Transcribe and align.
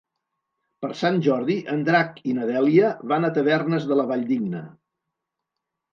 Per 0.85 0.89
Sant 1.01 1.19
Jordi 1.27 1.57
en 1.75 1.83
Drac 1.89 2.17
i 2.31 2.35
na 2.39 2.49
Dèlia 2.53 2.89
van 3.15 3.27
a 3.29 3.33
Tavernes 3.39 3.89
de 3.93 3.99
la 4.01 4.07
Valldigna. 4.13 4.67